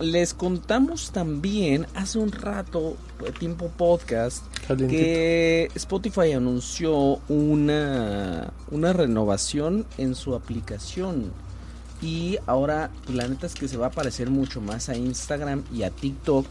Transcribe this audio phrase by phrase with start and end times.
[0.00, 2.96] Les contamos también hace un rato,
[3.38, 11.30] tiempo podcast, que Spotify anunció una, una renovación en su aplicación.
[12.00, 15.82] Y ahora la neta es que se va a parecer mucho más a Instagram y
[15.82, 16.46] a TikTok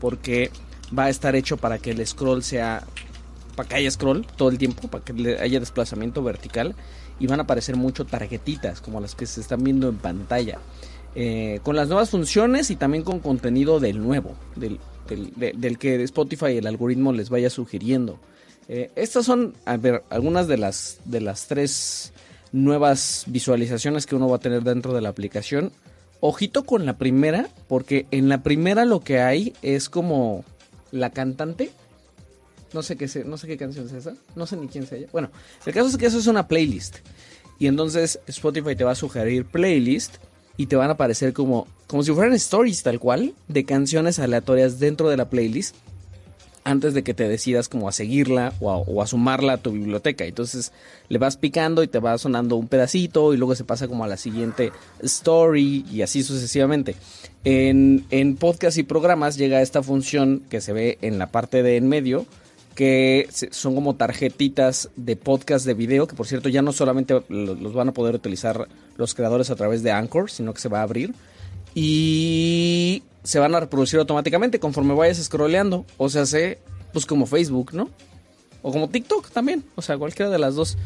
[0.00, 0.50] porque
[0.96, 2.84] va a estar hecho para que el scroll sea,
[3.54, 6.74] para que haya scroll todo el tiempo, para que haya desplazamiento vertical
[7.20, 10.58] y van a aparecer mucho tarjetitas como las que se están viendo en pantalla.
[11.16, 14.80] Eh, con las nuevas funciones y también con contenido del nuevo, del,
[15.36, 18.18] del, que Spotify el algoritmo les vaya sugiriendo.
[18.68, 22.12] Eh, estas son, algunas de las, de las tres
[22.50, 25.70] nuevas visualizaciones que uno va a tener dentro de la aplicación.
[26.18, 30.44] Ojito con la primera, porque en la primera lo que hay es como
[30.90, 31.70] la cantante.
[32.72, 35.08] No sé qué, no sé qué canción es esa, no sé ni quién sea ella.
[35.12, 35.30] Bueno,
[35.64, 36.96] el caso es que eso es una playlist.
[37.60, 40.16] Y entonces Spotify te va a sugerir playlist
[40.56, 44.78] y te van a aparecer como, como si fueran stories tal cual de canciones aleatorias
[44.78, 45.74] dentro de la playlist
[46.64, 50.24] antes de que te decidas como a seguirla o a, sumarla a tu biblioteca.
[50.24, 50.72] Entonces
[51.08, 54.08] le vas picando y te va sonando un pedacito y luego se pasa como a
[54.08, 56.96] la siguiente story y así sucesivamente.
[57.44, 61.76] En, en podcast y programas llega esta función que se ve en la parte de
[61.76, 62.24] en medio
[62.74, 67.72] que son como tarjetitas de podcast de video, que por cierto ya no solamente los
[67.72, 70.82] van a poder utilizar los creadores a través de Anchor, sino que se va a
[70.82, 71.14] abrir.
[71.74, 75.84] Y se van a reproducir automáticamente conforme vayas scrolleando.
[75.96, 76.58] O sea, sé,
[76.92, 77.90] pues como Facebook, ¿no?
[78.62, 79.64] O como TikTok también.
[79.74, 80.76] O sea, cualquiera de las dos.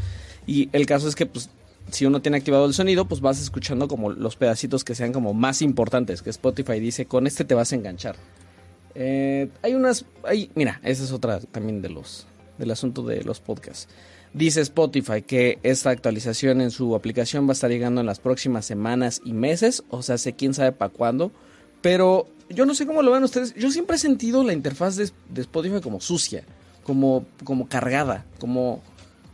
[0.47, 1.50] Y el caso es que, pues,
[1.91, 5.34] si uno tiene activado el sonido, pues vas escuchando como los pedacitos que sean como
[5.34, 6.22] más importantes.
[6.22, 8.16] Que Spotify dice, con este te vas a enganchar.
[9.00, 12.26] Eh, hay unas, hay, mira, esa es otra también de los,
[12.59, 13.88] del asunto de los podcasts.
[14.34, 18.66] Dice Spotify que esta actualización en su aplicación va a estar llegando en las próximas
[18.66, 21.31] semanas y meses, o sea, sé quién sabe para cuándo,
[21.81, 23.54] pero yo no sé cómo lo ven ustedes.
[23.54, 26.42] Yo siempre he sentido la interfaz de, Spotify como sucia,
[26.82, 28.82] como, como cargada, como,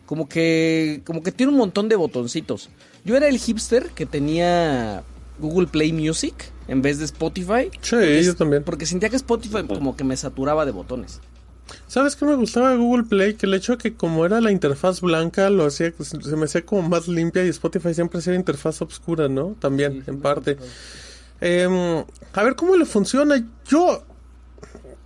[0.05, 2.69] como que, como que tiene un montón de botoncitos.
[3.07, 5.05] Yo era el hipster que tenía
[5.39, 7.71] Google Play Music en vez de Spotify.
[7.81, 8.63] Sí, yo también.
[8.63, 11.21] Porque sentía que Spotify como que me saturaba de botones.
[11.87, 13.35] ¿Sabes qué me gustaba de Google Play?
[13.35, 16.65] Que el hecho de que como era la interfaz blanca, lo hacía, se me hacía
[16.65, 19.57] como más limpia y Spotify siempre hacía interfaz oscura, ¿no?
[19.61, 20.59] También, en parte.
[21.41, 23.43] Em, a ver cómo le funciona.
[23.67, 24.05] Yo,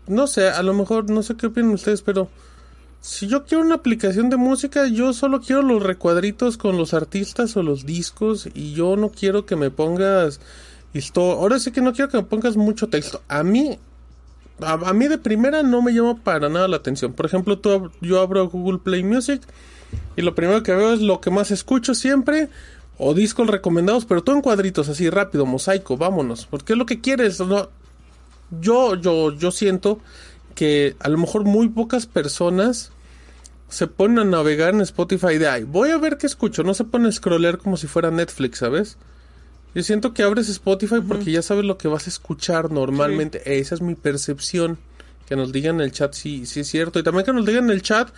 [0.06, 2.28] no sé, a lo mejor, no sé qué opinan ustedes, pero
[3.00, 7.56] si yo quiero una aplicación de música, yo solo quiero los recuadritos con los artistas
[7.56, 10.41] o los discos y yo no quiero que me pongas
[10.94, 11.20] esto.
[11.32, 13.22] Ahora sí que no quiero que me pongas mucho texto.
[13.28, 13.78] A mí
[14.60, 17.12] a, mí de primera no me llama para nada la atención.
[17.12, 19.42] Por ejemplo, tú, yo abro Google Play Music
[20.16, 22.48] y lo primero que veo es lo que más escucho siempre
[22.98, 27.00] o discos recomendados, pero todo en cuadritos así rápido, mosaico, vámonos, porque es lo que
[27.00, 27.69] quieres, no
[28.60, 30.00] yo yo yo siento
[30.58, 32.91] que a lo mejor muy pocas personas
[33.69, 36.82] se ponen a navegar en Spotify de ay, voy a ver qué escucho, no se
[36.82, 38.96] pone a scrollear como si fuera Netflix, ¿sabes?
[39.72, 43.60] Yo siento que abres Spotify porque ya sabes lo que vas a escuchar normalmente.
[43.60, 44.78] Esa es mi percepción.
[45.28, 46.98] Que nos digan en el chat si, si es cierto.
[46.98, 48.08] Y también que nos digan en el chat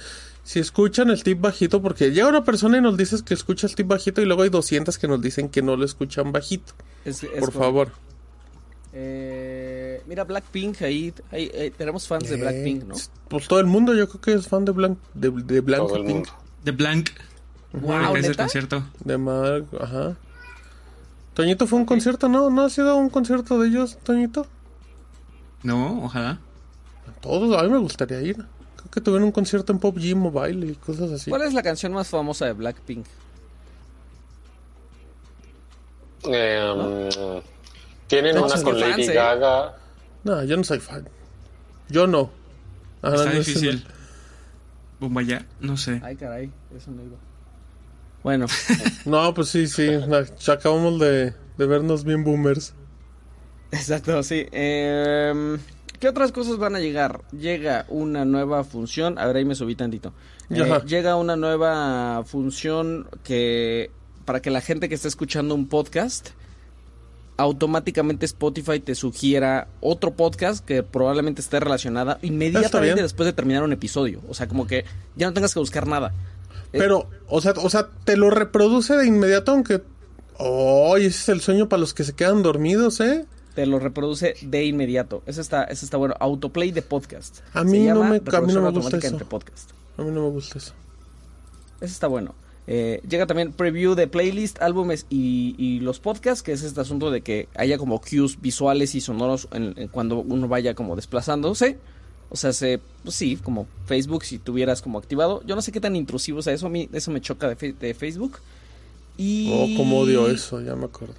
[0.43, 1.83] si escuchan el tip bajito.
[1.83, 4.23] Porque llega una persona y nos dice que escucha el tip bajito.
[4.23, 6.73] Y luego hay 200 que nos dicen que no lo escuchan bajito.
[7.39, 7.91] Por favor.
[8.95, 9.70] Eh,
[10.07, 11.13] mira, Blackpink, ahí,
[11.77, 12.95] tenemos fans de Blackpink, ¿no?
[13.29, 16.29] Pues todo el mundo yo creo que es fan de, Blank, de, de Blackpink.
[16.65, 17.11] De Blank.
[17.73, 18.85] Wow, ¿Es el concierto?
[19.05, 20.17] De Mark, ajá.
[21.35, 22.51] Toñito fue un concierto, ¿no?
[22.51, 24.47] ¿No ha sido un concierto de ellos, Toñito?
[25.63, 26.41] No, ojalá.
[27.21, 28.37] Todos, a mí me gustaría ir.
[28.37, 31.31] Creo que tuvieron un concierto en Pop G Mobile y cosas así.
[31.31, 33.07] ¿Cuál es la canción más famosa de Blackpink?
[36.25, 37.43] Eh,
[38.07, 39.15] Tienen una con Lady ¿eh?
[39.15, 39.77] Gaga.
[40.25, 41.09] No, yo no soy fan.
[41.89, 42.31] Yo no.
[43.03, 43.85] Está difícil.
[45.27, 46.01] ya, no sé.
[46.05, 47.17] Ay, caray, eso no iba.
[48.23, 48.47] Bueno.
[49.07, 49.89] no, pues sí, sí.
[50.49, 52.75] Acabamos de, vernos bien boomers.
[53.73, 54.47] Exacto, sí.
[54.53, 55.59] Em,
[55.99, 57.23] ¿Qué otras cosas van a llegar?
[57.31, 59.19] Llega una nueva función.
[59.19, 60.13] A ver, ahí me subí tantito.
[60.51, 63.91] Eh, llega una nueva función que
[64.25, 66.31] para que la gente que está escuchando un podcast
[67.41, 73.73] automáticamente Spotify te sugiera otro podcast que probablemente esté relacionada inmediatamente después de terminar un
[73.73, 74.21] episodio.
[74.29, 74.85] O sea, como que
[75.17, 76.13] ya no tengas que buscar nada.
[76.71, 79.83] Pero, o sea, o sea, te lo reproduce de inmediato, aunque.
[80.37, 83.25] Oh, ese es el sueño para los que se quedan dormidos, ¿eh?
[83.55, 85.23] Te lo reproduce de inmediato.
[85.27, 86.15] Eso está, eso está bueno.
[86.21, 87.39] Autoplay de podcast.
[87.55, 89.17] A mí, no me, a mí no me gusta eso.
[89.97, 90.73] A mí no me gusta eso.
[91.81, 92.35] Eso está bueno.
[92.67, 97.23] Eh, llega también preview de playlist, álbumes y, los podcasts, que es este asunto de
[97.23, 101.79] que haya como cues visuales y sonoros en, cuando uno vaya como desplazándose.
[102.29, 105.43] O sea, se, pues sí, como Facebook si tuvieras como activado.
[105.45, 107.95] Yo no sé qué tan intrusivo sea eso, a mí eso me choca de, de
[107.95, 108.39] Facebook.
[109.17, 109.51] Y...
[109.53, 111.15] Oh, cómo odio eso, ya me acuerdo.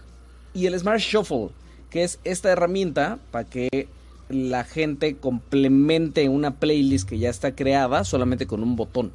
[0.53, 1.49] Y el Smart Shuffle,
[1.89, 3.87] que es esta herramienta para que
[4.29, 9.11] la gente complemente una playlist que ya está creada solamente con un botón.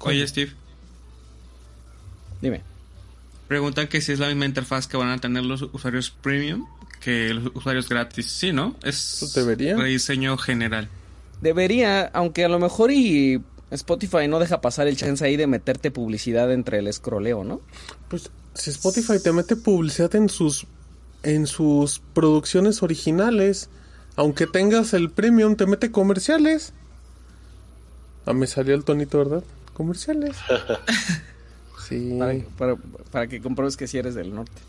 [0.00, 0.52] Oye, Steve.
[2.40, 2.62] Dime.
[3.48, 6.66] Preguntan que si es la misma interfaz que van a tener los usuarios premium
[7.04, 8.26] que los usuarios gratis.
[8.26, 8.74] Sí, ¿no?
[8.82, 9.76] Es pues debería.
[9.76, 10.88] rediseño general.
[11.42, 15.90] Debería, aunque a lo mejor y Spotify no deja pasar el chance ahí de meterte
[15.90, 17.60] publicidad entre el scrolleo, ¿no?
[18.08, 20.66] Pues si Spotify te mete publicidad en sus
[21.22, 23.68] en sus producciones originales,
[24.16, 26.72] aunque tengas el premium, te mete comerciales.
[28.24, 29.44] Ah, me salió el tonito, ¿verdad?
[29.74, 30.36] Comerciales.
[31.88, 32.18] sí.
[33.10, 34.62] Para, que compruebes que si eres del norte.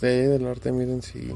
[0.00, 1.30] Sí, del norte, miren, sí.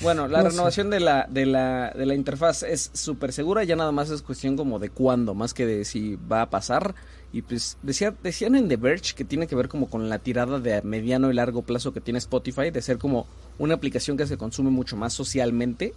[0.00, 3.92] Bueno, la renovación de la, de, la, de la interfaz es súper segura, ya nada
[3.92, 6.94] más es cuestión como de cuándo, más que de si va a pasar.
[7.32, 10.60] Y pues decía, decían en The Verge que tiene que ver como con la tirada
[10.60, 13.26] de mediano y largo plazo que tiene Spotify, de ser como
[13.58, 15.94] una aplicación que se consume mucho más socialmente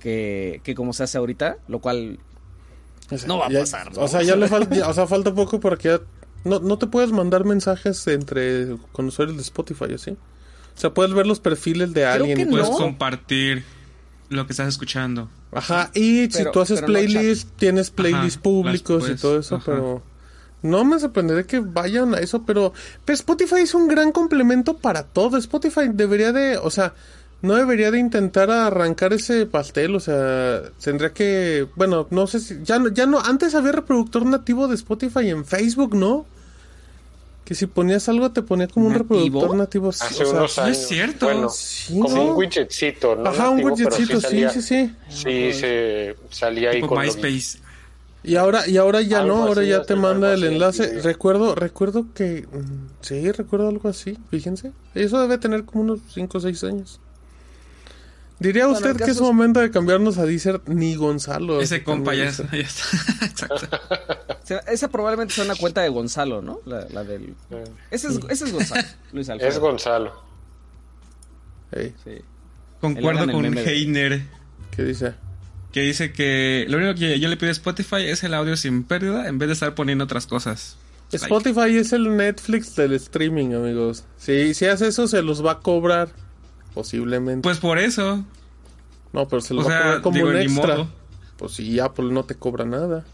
[0.00, 2.18] que, que como se hace ahorita, lo cual
[3.26, 3.90] no va a pasar.
[3.96, 6.00] O sea, ya le falta, o sea, falta poco para que
[6.44, 10.10] no, no te puedes mandar mensajes entre con usuarios de Spotify, ¿así?
[10.10, 12.40] O sea, puedes ver los perfiles de alguien.
[12.40, 13.64] y puedes compartir
[14.28, 15.28] lo que estás escuchando.
[15.52, 20.02] Ajá, y si tú haces playlists, tienes playlists públicos y todo eso, pero
[20.62, 22.72] no me sorprendería que vayan a eso, pero,
[23.04, 25.36] pero Spotify es un gran complemento para todo.
[25.36, 26.94] Spotify debería de, o sea,
[27.44, 32.56] no debería de intentar arrancar ese pastel, o sea, tendría que, bueno, no sé si,
[32.64, 36.24] ya no, ya no, antes había reproductor nativo de Spotify en Facebook, ¿no?
[37.44, 39.90] Que si ponías algo te ponía como un reproductor nativo.
[39.90, 40.78] Hace unos años.
[40.78, 41.26] es cierto.
[41.26, 41.50] Bueno,
[42.00, 43.28] como un widgetcito, ¿no?
[43.28, 45.52] Ajá, un widgetcito, sí, sí, sí, sí.
[45.52, 47.58] se salía ahí con MySpace.
[48.22, 51.02] Y ahora, y ahora ya no, ahora ya te manda el enlace.
[51.02, 54.72] Recuerdo, recuerdo que, mm, sí, recuerdo algo así, fíjense.
[54.94, 57.00] Eso debe tener como unos 5 o 6 años.
[58.38, 61.60] ¿Diría usted que es momento de cambiarnos a Deezer ni Gonzalo?
[61.60, 62.48] Ese compa ya, está.
[62.56, 63.68] Exacto.
[64.70, 66.60] esa probablemente sea una cuenta de Gonzalo, ¿no?
[66.66, 67.34] La, del...
[67.90, 68.82] Ese es, ese es Gonzalo,
[69.12, 69.50] Luis Alfredo.
[69.50, 70.12] Es Gonzalo.
[71.72, 72.20] Sí.
[72.80, 74.22] Concuerdo con Heiner.
[74.70, 75.14] ¿Qué dice?
[75.72, 78.84] Que dice que lo único que yo le pido a Spotify es el audio sin
[78.84, 80.76] pérdida en vez de estar poniendo otras cosas.
[81.10, 84.04] Spotify es el Netflix del streaming, amigos.
[84.16, 86.08] Si, si hace eso, se los va a cobrar.
[86.74, 87.42] Posiblemente.
[87.42, 88.24] Pues por eso.
[89.12, 90.86] No, pero se lo va a cobrar como un extra.
[91.36, 93.04] Pues si Apple no te cobra nada.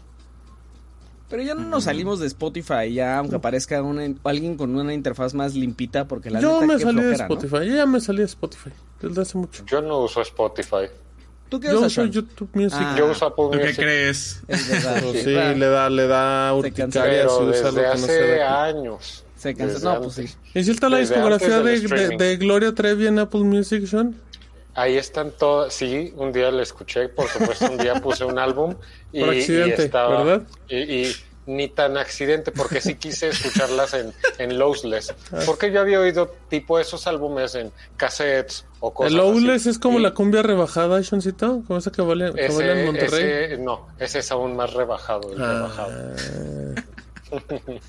[1.29, 3.81] Pero ya no nos salimos de Spotify, ya aunque aparezca
[4.23, 7.85] alguien con una interfaz más limpita, porque la Yo me salí de Spotify, yo ya
[7.85, 8.71] me salí de Spotify,
[9.01, 9.63] desde hace mucho.
[9.65, 10.89] Yo no uso Spotify.
[11.47, 12.79] ¿Tú qué Yo uso YouTube Music.
[12.81, 12.95] Ah.
[12.97, 13.61] yo uso Apple Music.
[13.61, 14.41] ¿Qué crees?
[14.47, 15.03] Es verdad.
[15.13, 19.23] sí, le da, le da urticaria si usa desde hace años.
[19.41, 19.95] Se cansa.
[19.95, 20.25] No, pues sí.
[20.53, 24.15] ¿Y si está la discografía de, de, Gloria Trevi en Apple Music, Sean?
[24.75, 25.73] Ahí están todas.
[25.73, 28.75] Sí, un día la escuché, por supuesto, un día puse un álbum
[29.11, 30.47] y, por accidente, estaba, ¿verdad?
[30.69, 31.11] Y,
[31.47, 35.15] ni tan accidente, porque sí quise escucharlas en, en Lossless.
[35.31, 35.39] Ah.
[35.47, 39.97] Porque yo había oído tipo esos álbumes en cassettes o cosas ¿El Lowless es como
[39.97, 41.63] la cumbia rebajada, Seancito?
[41.65, 43.57] ¿Como esa que vale, que vale en Monterrey?
[43.57, 45.53] no, ese es aún más rebajado, el ah.
[45.53, 46.15] rebajado.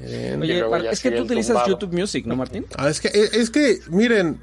[0.00, 2.66] Oye, es que tú utilizas YouTube Music, ¿no, Martín?
[2.76, 4.40] Ah, es que, es que, miren,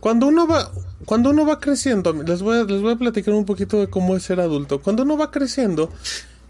[0.00, 0.70] cuando uno va,
[1.04, 4.16] cuando uno va creciendo, les voy, a, les voy a platicar un poquito de cómo
[4.16, 4.80] es ser adulto.
[4.80, 5.90] Cuando uno va creciendo,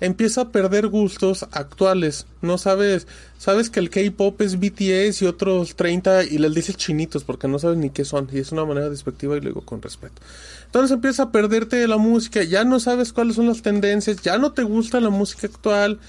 [0.00, 2.26] empieza a perder gustos actuales.
[2.42, 3.06] No sabes,
[3.38, 7.58] sabes que el K-pop es BTS y otros 30 y les dices chinitos porque no
[7.58, 10.20] sabes ni qué son y es una manera despectiva y luego con respeto.
[10.66, 14.52] Entonces empieza a perderte la música, ya no sabes cuáles son las tendencias, ya no
[14.52, 16.00] te gusta la música actual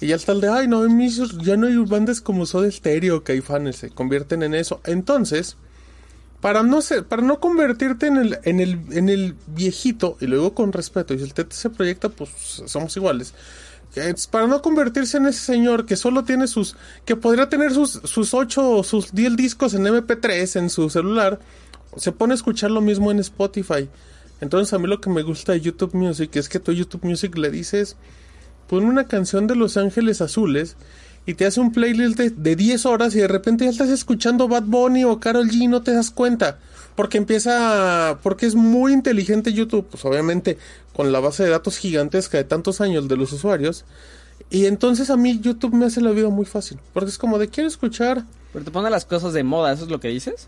[0.00, 0.86] y ya está el de, ay, no,
[1.42, 4.80] ya no hay bandas como Soda Stereo, Caifanes, se convierten en eso.
[4.84, 5.56] Entonces,
[6.40, 10.54] para no ser, para no convertirte en el, en el, en el viejito, y luego
[10.54, 12.30] con respeto, y si el TT se proyecta, pues
[12.66, 13.34] somos iguales.
[13.94, 17.92] es para no convertirse en ese señor que solo tiene sus, que podría tener sus,
[18.04, 21.38] sus 8 o sus 10 discos en MP3 en su celular,
[21.96, 23.88] se pone a escuchar lo mismo en Spotify.
[24.40, 27.04] Entonces a mí lo que me gusta de YouTube Music es que tú a YouTube
[27.04, 27.96] Music le dices,
[28.68, 30.76] pon una canción de Los Ángeles Azules
[31.26, 34.48] y te hace un playlist de, de 10 horas y de repente ya estás escuchando
[34.48, 36.58] Bad Bunny o Carol G y no te das cuenta.
[36.96, 40.58] Porque empieza, porque es muy inteligente YouTube, pues obviamente
[40.94, 43.84] con la base de datos gigantesca de tantos años de los usuarios.
[44.50, 47.48] Y entonces a mí YouTube me hace la vida muy fácil, porque es como de
[47.48, 48.24] quiero escuchar.
[48.52, 50.46] Pero te pone las cosas de moda, ¿eso es lo que dices?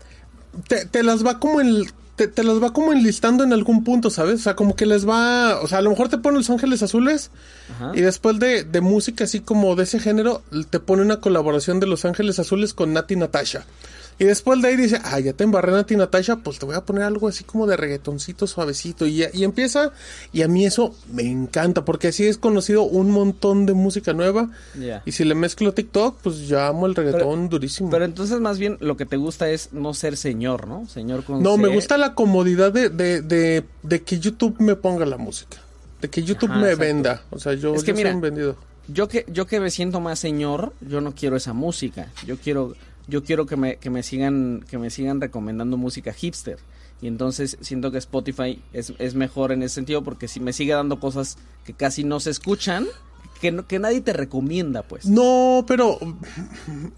[0.69, 1.85] Te, te las va como en,
[2.17, 4.41] te, te, las va como enlistando en algún punto, ¿sabes?
[4.41, 6.83] O sea, como que les va, o sea, a lo mejor te pone Los Ángeles
[6.83, 7.29] Azules
[7.75, 7.91] Ajá.
[7.95, 11.87] y después de, de música así como de ese género, te pone una colaboración de
[11.87, 13.65] Los Ángeles Azules con Nati Natasha.
[14.19, 16.75] Y después de ahí dice, ah, ya te embarré a ti, Natasha, pues te voy
[16.75, 19.05] a poner algo así como de reggaetoncito suavecito.
[19.05, 19.91] Y, y empieza,
[20.33, 24.49] y a mí eso me encanta, porque así es conocido un montón de música nueva.
[24.79, 25.03] Yeah.
[25.05, 27.91] Y si le mezclo TikTok, pues ya amo el reggaetón pero, durísimo.
[27.91, 30.87] Pero entonces más bien lo que te gusta es no ser señor, ¿no?
[30.87, 31.61] Señor con No, C.
[31.61, 35.57] me gusta la comodidad de, de, de, de, que YouTube me ponga la música.
[36.01, 36.83] De que YouTube Ajá, me exacto.
[36.85, 37.21] venda.
[37.29, 38.55] O sea, yo, Es que yo mira, soy un vendido.
[38.87, 42.11] Yo que, yo que me siento más señor, yo no quiero esa música.
[42.25, 42.73] Yo quiero
[43.07, 46.59] yo quiero que me, que me sigan que me sigan recomendando música hipster.
[47.01, 50.73] Y entonces siento que Spotify es, es mejor en ese sentido porque si me sigue
[50.73, 52.87] dando cosas que casi no se escuchan
[53.39, 55.05] que, no, que nadie te recomienda pues.
[55.05, 55.99] No pero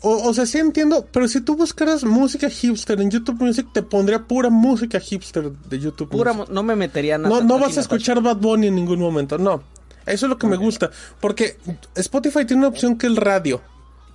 [0.02, 3.84] o, o, sea sí entiendo pero si tú buscaras música hipster en YouTube Music te
[3.84, 6.54] pondría pura música hipster de YouTube pura Music.
[6.54, 9.64] no me metería nada no no vas a escuchar Bad Bunny en ningún momento no.
[10.06, 10.58] Eso es lo que okay.
[10.58, 10.90] me gusta
[11.20, 11.58] porque
[11.96, 13.62] Spotify tiene una opción que el radio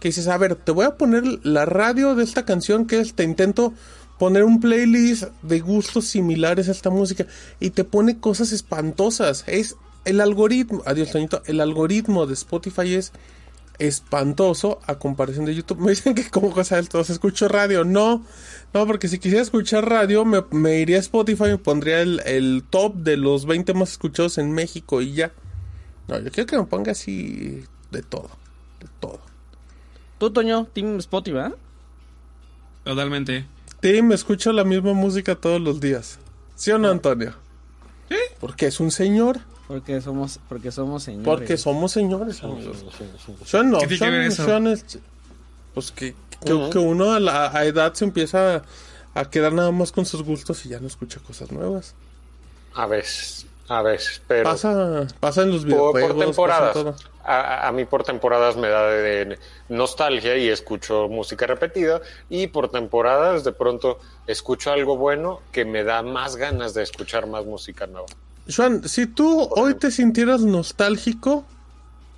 [0.01, 3.15] que dices, a ver, te voy a poner la radio de esta canción que es,
[3.15, 3.73] te intento
[4.19, 7.27] poner un playlist de gustos similares a esta música
[7.61, 9.45] y te pone cosas espantosas.
[9.47, 13.13] Es el algoritmo, adiós Toñito, el algoritmo de Spotify es
[13.79, 15.79] espantoso a comparación de YouTube.
[15.81, 17.85] Me dicen que como cosa del todo se escucho radio.
[17.85, 18.25] No,
[18.73, 22.65] no, porque si quisiera escuchar radio me, me iría a Spotify y pondría el, el,
[22.69, 25.33] top de los 20 más escuchados en México y ya.
[26.09, 28.31] No, yo quiero que me ponga así de todo,
[28.81, 29.34] de todo.
[30.25, 31.55] Tú, Toño, Team Spotify, ¿verdad?
[32.83, 33.45] Totalmente.
[33.81, 36.19] Team, escucho la misma música todos los días.
[36.55, 37.35] ¿Sí o no, Antonio?
[38.09, 38.17] ¿Sí?
[38.41, 39.41] Porque es un señor.
[39.69, 41.27] Porque somos, porque somos señores.
[41.27, 42.87] Porque somos señores, amigos.
[43.45, 44.99] Yo no, ¿Qué tiene son, son es,
[45.75, 46.73] pues que, que, uh -huh.
[46.73, 48.63] que, uno a la a edad se empieza a,
[49.13, 51.95] a quedar nada más con sus gustos y ya no escucha cosas nuevas.
[52.73, 54.45] A veces, a veces, pero...
[54.51, 56.13] Pasa, pasa en los videojuegos.
[56.13, 57.05] Por, por temporadas.
[57.25, 59.39] A, a, mí por temporadas me da de, de,
[59.71, 65.85] nostalgia y escucho música repetida y por temporadas de pronto escucho algo bueno que me
[65.85, 68.09] da más ganas de escuchar más música nueva.
[68.55, 71.45] Juan, si tú hoy te sintieras nostálgico,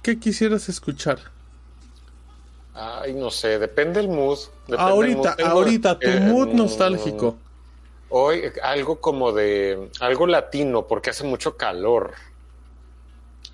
[0.03, 1.19] ¿qué quisieras escuchar?
[2.75, 4.39] Ay, no sé, depende el mood.
[4.67, 5.53] Depende ahorita, el mood.
[5.53, 7.37] ahorita, tu eh, mood nostálgico.
[8.19, 12.15] Hoy algo como de algo latino porque hace mucho calor.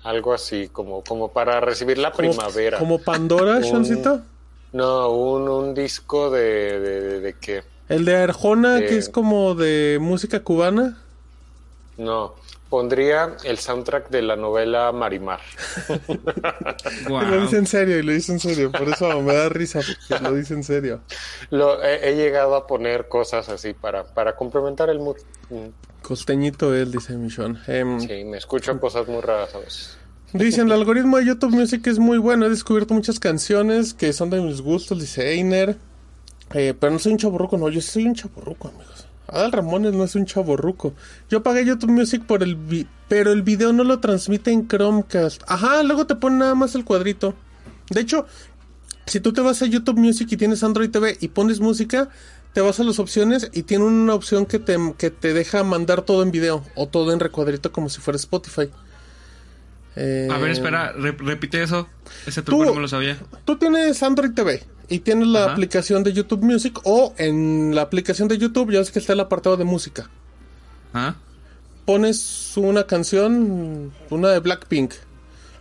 [0.03, 2.79] Algo así, como, como para recibir la como, primavera.
[2.79, 4.21] ¿Como Pandora, Seancito?
[4.71, 7.63] No, un, un disco de, de, de, de, qué.
[7.89, 10.97] ¿El de Arjona, que es como de música cubana?
[11.97, 12.35] No,
[12.73, 15.41] pondría el soundtrack de la novela Marimar.
[17.07, 17.21] wow.
[17.21, 20.23] Lo dice en serio, y lo dice en serio, por eso me da risa, porque
[20.23, 21.01] lo dice en serio.
[21.51, 25.17] Lo, he, he, llegado a poner cosas así para, para complementar el mood.
[26.01, 27.59] Costeñito él, dice Michon.
[27.67, 29.95] Eh, sí, me escucho cosas muy raras a veces.
[30.33, 32.47] Dicen, el algoritmo de YouTube Music es muy bueno.
[32.47, 35.77] He descubierto muchas canciones que son de mis gustos, dice Einer.
[36.55, 39.02] Eh, pero no soy un chaborruco, no, yo soy un chaborruco, amigos.
[39.27, 40.93] Adal Ramones no es un chaborruco.
[41.29, 45.43] Yo pagué YouTube Music por el vi pero el video no lo transmite en Chromecast.
[45.47, 47.35] Ajá, luego te pone nada más el cuadrito.
[47.91, 48.25] De hecho,
[49.05, 52.09] si tú te vas a YouTube Music y tienes Android TV y pones música,
[52.53, 56.01] te vas a las opciones y tiene una opción que te, que te deja mandar
[56.01, 58.71] todo en video o todo en recuadrito como si fuera Spotify.
[59.95, 61.87] Eh, a ver, espera, rep repite eso.
[62.25, 63.19] Ese truco no me lo sabía.
[63.45, 65.53] Tú tienes Android TV y tienes la Ajá.
[65.53, 69.19] aplicación de YouTube Music o en la aplicación de YouTube ya ves que está el
[69.19, 70.09] apartado de música.
[70.93, 71.15] ¿Ah?
[71.85, 74.93] Pones una canción, una de Blackpink.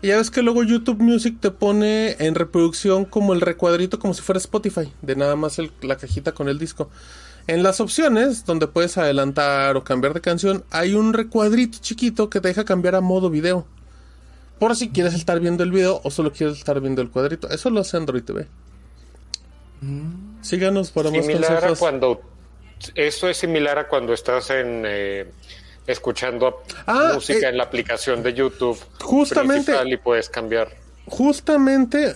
[0.03, 4.15] Y ya ves que luego YouTube Music te pone en reproducción como el recuadrito como
[4.15, 6.91] si fuera Spotify, de nada más el, la cajita con el disco.
[7.47, 12.41] En las opciones, donde puedes adelantar o cambiar de canción, hay un recuadrito chiquito que
[12.41, 13.67] te deja cambiar a modo video.
[14.59, 17.49] Por si quieres estar viendo el video o solo quieres estar viendo el cuadrito.
[17.49, 18.47] Eso lo hace Android TV.
[20.41, 21.79] Síganos para similar más consejos.
[21.79, 22.23] A cuando,
[22.95, 24.85] eso es similar a cuando estás en...
[24.87, 25.31] Eh,
[25.85, 30.69] escuchando ah, música eh, en la aplicación de YouTube justamente y puedes cambiar
[31.07, 32.15] justamente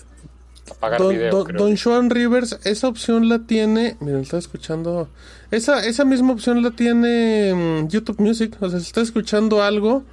[0.70, 1.58] Apagar Don, video, Don- creo.
[1.62, 3.96] Don Joan Rivers, esa opción la tiene.
[4.00, 5.08] Miren, está escuchando.
[5.50, 8.56] Esa, esa misma opción la tiene mm, YouTube Music.
[8.60, 10.04] O sea, si está escuchando algo.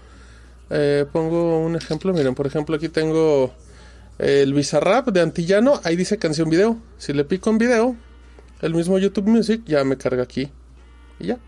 [0.70, 2.12] eh, pongo un ejemplo.
[2.14, 3.54] Miren, por ejemplo, aquí tengo
[4.24, 5.82] el Bizarrap de Antillano.
[5.84, 6.78] Ahí dice canción video.
[6.98, 7.96] Si le pico en video,
[8.62, 10.50] el mismo YouTube Music ya me carga aquí.
[11.20, 11.40] Y ya.